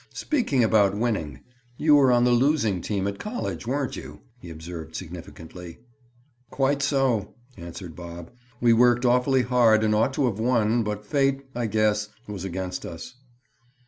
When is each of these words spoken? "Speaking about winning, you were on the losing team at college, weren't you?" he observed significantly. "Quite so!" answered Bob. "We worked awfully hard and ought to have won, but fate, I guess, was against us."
"Speaking 0.15 0.63
about 0.63 0.97
winning, 0.97 1.41
you 1.77 1.93
were 1.93 2.11
on 2.11 2.23
the 2.23 2.31
losing 2.31 2.81
team 2.81 3.05
at 3.05 3.19
college, 3.19 3.67
weren't 3.67 3.95
you?" 3.95 4.21
he 4.39 4.49
observed 4.49 4.95
significantly. 4.95 5.77
"Quite 6.49 6.81
so!" 6.81 7.35
answered 7.55 7.95
Bob. 7.95 8.31
"We 8.59 8.73
worked 8.73 9.05
awfully 9.05 9.43
hard 9.43 9.83
and 9.83 9.93
ought 9.93 10.15
to 10.15 10.25
have 10.25 10.39
won, 10.39 10.81
but 10.81 11.05
fate, 11.05 11.43
I 11.53 11.67
guess, 11.67 12.09
was 12.25 12.43
against 12.43 12.83
us." 12.83 13.13